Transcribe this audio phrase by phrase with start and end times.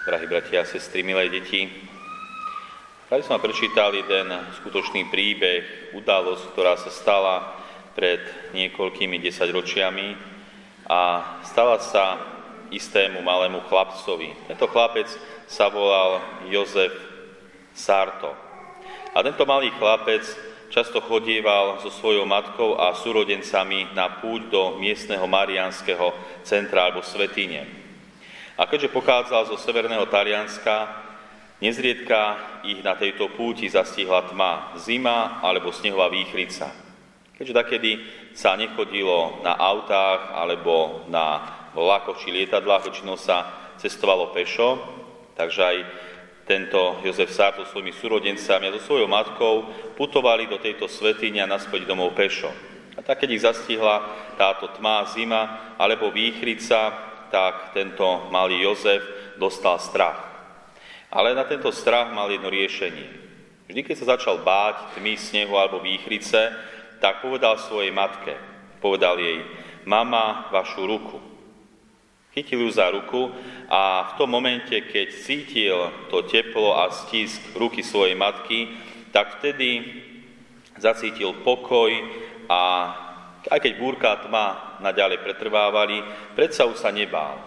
[0.00, 1.68] drahí bratia a sestry, milé deti.
[3.08, 4.32] Tady som prečítal jeden
[4.62, 7.58] skutočný príbeh, udalosť, ktorá sa stala
[7.92, 8.22] pred
[8.56, 10.08] niekoľkými desaťročiami
[10.88, 11.00] a
[11.44, 12.16] stala sa
[12.70, 14.32] istému malému chlapcovi.
[14.48, 15.10] Tento chlapec
[15.50, 16.94] sa volal Jozef
[17.74, 18.32] Sarto.
[19.10, 20.22] A tento malý chlapec
[20.70, 26.14] často chodieval so svojou matkou a súrodencami na púť do miestneho marianského
[26.46, 27.79] centra alebo svetine.
[28.60, 30.92] A keďže pochádzal zo severného Talianska,
[31.64, 32.36] nezriedka
[32.68, 36.68] ich na tejto púti zastihla tma, zima alebo snehová výchrica.
[37.40, 37.90] Keďže takedy
[38.36, 43.48] sa nechodilo na autách alebo na vlakoch či lietadlách, väčšinou sa
[43.80, 44.76] cestovalo pešo,
[45.40, 45.76] takže aj
[46.44, 51.88] tento Jozef Sarto svojimi súrodencami a so svojou matkou putovali do tejto svetýne a naspäť
[51.88, 52.52] domov pešo.
[52.92, 54.04] A tak, keď ich zastihla
[54.36, 59.02] táto tma, zima alebo výchrica, tak tento malý Jozef
[59.38, 60.18] dostal strach.
[61.10, 63.08] Ale na tento strach mal jedno riešenie.
[63.70, 66.50] Vždy, keď sa začal báť tmy, snehu alebo výchrice,
[66.98, 68.34] tak povedal svojej matke,
[68.82, 69.46] povedal jej,
[69.86, 71.18] mama, vašu ruku.
[72.30, 73.34] Chytil ju za ruku
[73.66, 75.78] a v tom momente, keď cítil
[76.14, 78.70] to teplo a stisk ruky svojej matky,
[79.10, 79.82] tak vtedy
[80.78, 81.90] zacítil pokoj
[82.46, 82.62] a
[83.48, 84.46] aj keď búrka a tma
[84.84, 86.04] naďalej pretrvávali,
[86.36, 87.40] predsa už sa nebál.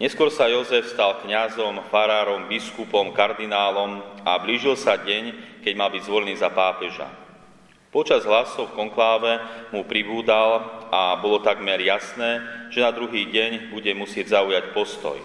[0.00, 6.02] Neskôr sa Jozef stal kňazom, farárom, biskupom, kardinálom a blížil sa deň, keď mal byť
[6.06, 7.10] zvolený za pápeža.
[7.90, 9.42] Počas hlasov v konkláve
[9.74, 12.38] mu pribúdal a bolo takmer jasné,
[12.70, 15.18] že na druhý deň bude musieť zaujať postoj.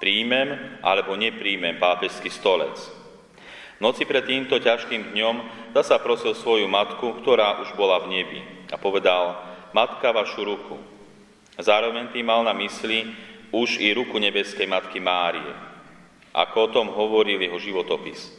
[0.00, 3.01] Príjmem alebo nepríjmem pápežský stolec
[3.82, 5.36] noci pred týmto ťažkým dňom
[5.74, 9.42] zasa prosil svoju matku, ktorá už bola v nebi a povedal,
[9.74, 10.78] matka vašu ruku.
[11.58, 13.10] Zároveň tým mal na mysli
[13.50, 15.50] už i ruku nebeskej matky Márie,
[16.30, 18.30] ako o tom hovoril jeho životopis.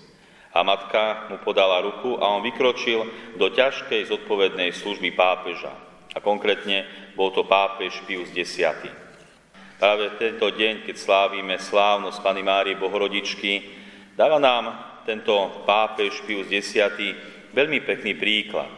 [0.55, 3.03] A matka mu podala ruku a on vykročil
[3.35, 5.73] do ťažkej zodpovednej služby pápeža.
[6.13, 6.85] A konkrétne
[7.17, 8.61] bol to pápež Pius X.
[9.81, 13.65] Práve tento deň, keď slávime slávnosť Pany Márie Bohorodičky,
[14.13, 16.79] dáva nám tento pápež Pius X
[17.53, 18.71] veľmi pekný príklad.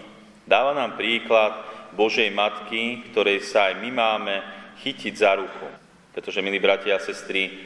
[0.46, 1.53] Dáva nám príklad
[1.96, 4.36] Božej Matky, ktorej sa aj my máme
[4.84, 5.66] chytiť za ruku.
[6.12, 7.66] Pretože, milí bratia a sestry,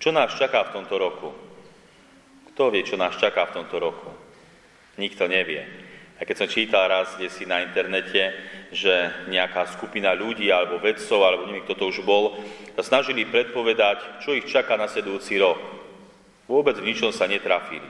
[0.00, 1.30] čo nás čaká v tomto roku?
[2.52, 4.10] Kto vie, čo nás čaká v tomto roku?
[4.98, 5.64] Nikto nevie.
[6.20, 8.36] A keď som čítal raz kde si na internete,
[8.70, 8.92] že
[9.32, 12.36] nejaká skupina ľudí alebo vedcov, alebo neviem, kto to už bol,
[12.76, 15.79] sa snažili predpovedať, čo ich čaká na sedúci rok.
[16.50, 17.86] Vôbec v ničom sa netrafili.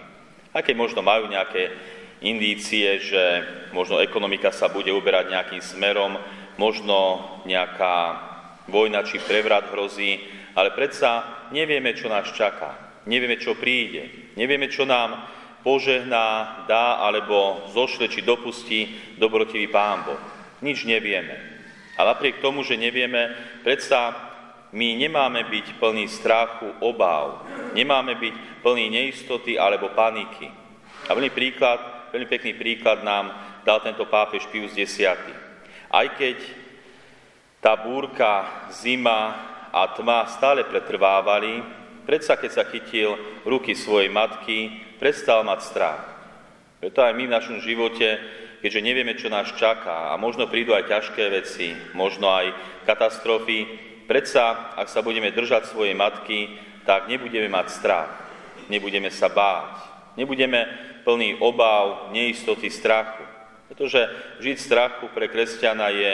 [0.53, 1.73] Keď možno majú nejaké
[2.21, 3.41] indície, že
[3.73, 6.21] možno ekonomika sa bude uberať nejakým smerom,
[6.61, 8.21] možno nejaká
[8.69, 10.21] vojna či prevrat hrozí,
[10.53, 13.01] ale predsa nevieme, čo nás čaká.
[13.09, 14.37] Nevieme, čo príde.
[14.37, 15.25] Nevieme, čo nám
[15.65, 20.21] požehná, dá alebo zošle či dopustí dobrotivý Pán Boh.
[20.61, 21.33] Nič nevieme.
[21.97, 23.33] A napriek tomu, že nevieme,
[23.65, 24.30] predsa
[24.71, 27.43] my nemáme byť plní strachu, obáv,
[27.75, 30.47] nemáme byť plní neistoty alebo paniky.
[31.11, 33.35] A veľmi, príklad, veľmi pekný príklad nám
[33.67, 34.95] dal tento pápež Pius X.
[35.91, 36.39] Aj keď
[37.59, 39.35] tá búrka, zima
[39.75, 41.61] a tma stále pretrvávali,
[42.07, 44.71] predsa keď sa chytil ruky svojej matky,
[45.03, 46.03] prestal mať strach.
[46.79, 48.23] Preto aj my v našom živote,
[48.63, 52.55] keďže nevieme, čo nás čaká a možno prídu aj ťažké veci, možno aj
[52.87, 58.11] katastrofy, Predsa, ak sa budeme držať svojej matky, tak nebudeme mať strach,
[58.67, 59.87] nebudeme sa báť,
[60.19, 60.67] nebudeme
[61.07, 63.23] plný obáv, neistoty, strachu.
[63.71, 64.11] Pretože
[64.43, 66.13] žiť strachu pre kresťana je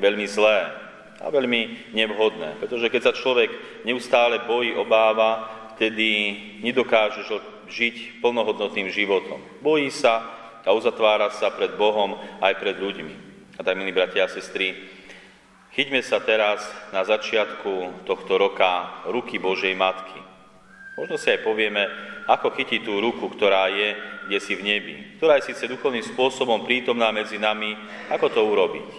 [0.00, 0.72] veľmi zlé
[1.20, 2.64] a veľmi nevhodné.
[2.64, 3.52] Pretože keď sa človek
[3.84, 5.44] neustále bojí, obáva,
[5.76, 6.32] vtedy
[6.64, 7.28] nedokáže
[7.68, 9.36] žiť plnohodnotným životom.
[9.60, 10.24] Bojí sa
[10.64, 13.14] a uzatvára sa pred Bohom aj pred ľuďmi.
[13.54, 14.93] A tak, milí bratia a sestry,
[15.74, 16.62] Chyťme sa teraz
[16.94, 20.22] na začiatku tohto roka ruky Božej Matky.
[20.94, 21.90] Možno si aj povieme,
[22.30, 26.64] ako chytiť tú ruku, ktorá je kde si v nebi, ktorá je síce duchovným spôsobom
[26.64, 27.76] prítomná medzi nami,
[28.08, 28.90] ako to urobiť.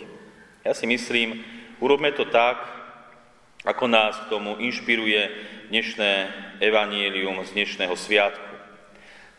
[0.62, 1.42] Ja si myslím,
[1.82, 2.62] urobme to tak,
[3.66, 5.32] ako nás k tomu inšpiruje
[5.74, 6.12] dnešné
[6.62, 8.54] evanielium z dnešného sviatku.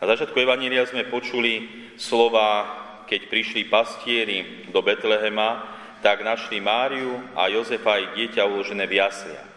[0.03, 1.69] Na začiatku evanielia sme počuli
[2.01, 2.67] slova,
[3.07, 9.49] keď prišli pastieri do Betlehema tak našli Máriu a Jozefa aj dieťa uložené v jasliach.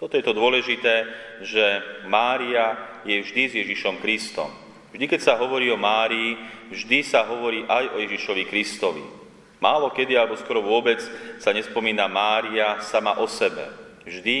[0.00, 1.04] Toto je to dôležité,
[1.44, 1.64] že
[2.08, 4.48] Mária je vždy s Ježišom Kristom.
[4.96, 6.40] Vždy, keď sa hovorí o Márii,
[6.72, 9.04] vždy sa hovorí aj o Ježišovi Kristovi.
[9.60, 11.04] Málo kedy, alebo skoro vôbec,
[11.36, 13.68] sa nespomína Mária sama o sebe.
[14.08, 14.36] Vždy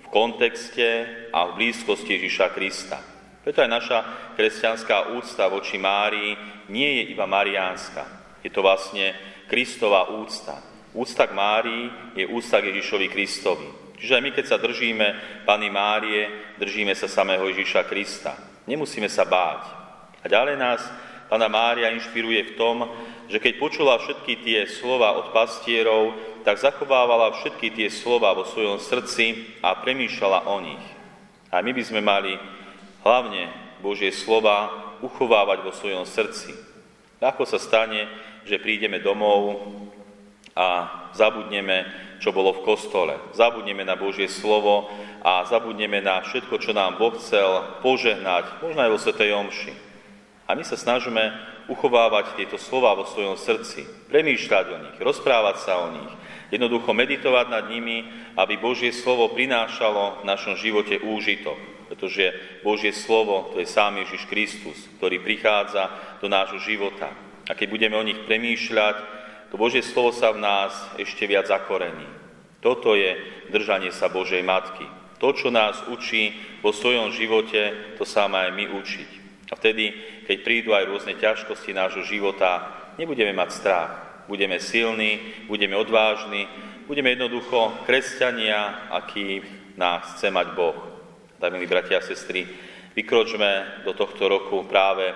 [0.00, 3.02] v kontexte a v blízkosti Ježiša Krista.
[3.42, 3.98] Preto aj naša
[4.38, 6.38] kresťanská úcta voči Márii
[6.70, 8.06] nie je iba mariánska.
[8.46, 9.18] Je to vlastne
[9.50, 10.71] Kristova úcta.
[10.92, 13.68] Úcta k Márii je úcta k Ježišovi Kristovi.
[13.96, 15.06] Čiže aj my, keď sa držíme
[15.48, 18.36] Pany Márie, držíme sa samého Ježiša Krista.
[18.68, 19.62] Nemusíme sa báť.
[20.20, 20.84] A ďalej nás
[21.32, 22.76] Pana Mária inšpiruje v tom,
[23.32, 26.12] že keď počula všetky tie slova od pastierov,
[26.44, 30.84] tak zachovávala všetky tie slova vo svojom srdci a premýšľala o nich.
[31.48, 32.36] A my by sme mali
[33.00, 33.48] hlavne
[33.80, 34.68] Božie slova
[35.00, 36.52] uchovávať vo svojom srdci.
[37.22, 38.10] Ako sa stane,
[38.42, 39.62] že prídeme domov
[40.52, 40.68] a
[41.16, 41.88] zabudneme,
[42.20, 43.16] čo bolo v kostole.
[43.32, 44.88] Zabudneme na Božie slovo
[45.24, 49.72] a zabudneme na všetko, čo nám Boh chcel požehnať, možno aj vo Svetej Omši.
[50.46, 51.32] A my sa snažíme
[51.70, 56.12] uchovávať tieto slova vo svojom srdci, premýšľať o nich, rozprávať sa o nich,
[56.52, 58.04] jednoducho meditovať nad nimi,
[58.36, 61.56] aby Božie slovo prinášalo v našom živote úžitok.
[61.88, 62.32] Pretože
[62.64, 65.92] Božie slovo to je sám Ježiš Kristus, ktorý prichádza
[66.24, 67.12] do nášho života.
[67.48, 69.21] A keď budeme o nich premýšľať,
[69.52, 72.08] to Božie slovo sa v nás ešte viac zakorení.
[72.64, 73.20] Toto je
[73.52, 74.88] držanie sa Božej Matky.
[75.20, 76.32] To, čo nás učí
[76.64, 79.10] vo svojom živote, to sa má aj my učiť.
[79.52, 79.92] A vtedy,
[80.24, 82.64] keď prídu aj rôzne ťažkosti nášho života,
[82.96, 83.92] nebudeme mať strach.
[84.24, 86.48] Budeme silní, budeme odvážni,
[86.88, 89.44] budeme jednoducho kresťania, aký
[89.76, 90.80] nás chce mať Boh.
[91.36, 92.48] Tak, milí bratia a sestry,
[92.96, 95.12] vykročme do tohto roku práve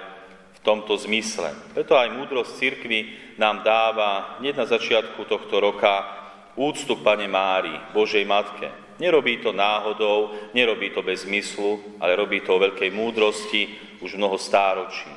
[0.56, 1.53] v tomto zmysle.
[1.76, 3.00] Preto aj múdrosť cirkvi
[3.37, 6.05] nám dáva hneď na začiatku tohto roka
[6.56, 8.73] úctu Pane Mári, Božej Matke.
[8.97, 13.62] Nerobí to náhodou, nerobí to bez zmyslu, ale robí to o veľkej múdrosti,
[14.00, 15.12] už mnoho stáročí.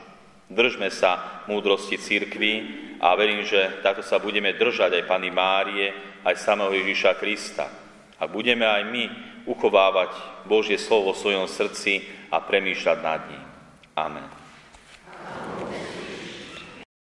[0.52, 2.54] Držme sa múdrosti církvy
[3.00, 5.88] a verím, že takto sa budeme držať aj Pany Márie,
[6.28, 7.72] aj samého Ježíša Krista.
[8.20, 9.04] A budeme aj my
[9.48, 10.12] uchovávať
[10.44, 13.46] Božie slovo vo svojom srdci a premýšľať nad ním.
[13.96, 14.28] Amen.